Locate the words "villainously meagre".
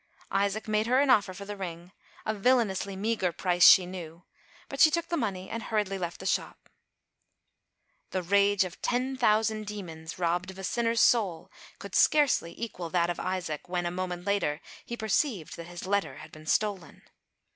2.33-3.31